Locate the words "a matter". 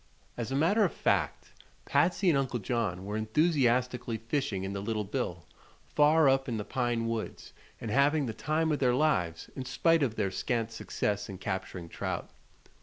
0.51-0.83